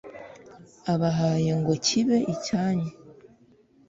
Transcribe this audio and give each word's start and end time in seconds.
abahaye 0.93 1.51
ngo 1.59 1.73
kibe 1.85 2.17
icyanyu 2.33 2.89